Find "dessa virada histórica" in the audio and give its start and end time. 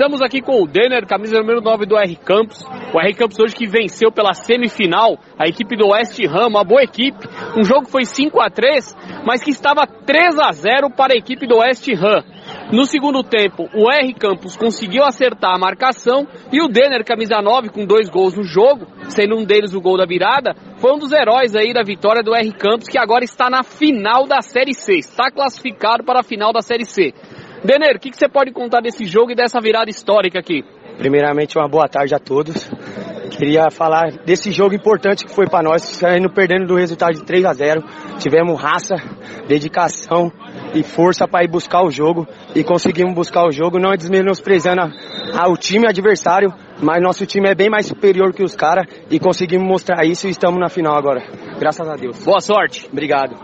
29.34-30.38